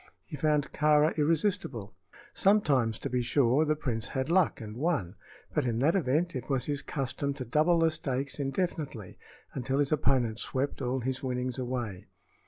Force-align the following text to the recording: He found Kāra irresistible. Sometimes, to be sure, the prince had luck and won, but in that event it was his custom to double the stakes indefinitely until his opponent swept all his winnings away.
He 0.25 0.35
found 0.35 0.71
Kāra 0.71 1.15
irresistible. 1.15 1.93
Sometimes, 2.33 2.97
to 2.97 3.07
be 3.07 3.21
sure, 3.21 3.65
the 3.65 3.75
prince 3.75 4.07
had 4.07 4.31
luck 4.31 4.59
and 4.59 4.75
won, 4.75 5.13
but 5.53 5.63
in 5.63 5.77
that 5.77 5.93
event 5.93 6.35
it 6.35 6.49
was 6.49 6.65
his 6.65 6.81
custom 6.81 7.35
to 7.35 7.45
double 7.45 7.77
the 7.77 7.91
stakes 7.91 8.39
indefinitely 8.39 9.19
until 9.53 9.77
his 9.77 9.91
opponent 9.91 10.39
swept 10.39 10.81
all 10.81 11.01
his 11.01 11.21
winnings 11.21 11.59
away. 11.59 12.07